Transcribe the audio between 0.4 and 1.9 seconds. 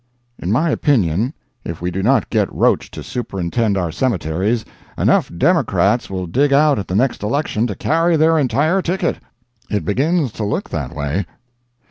my opinion, if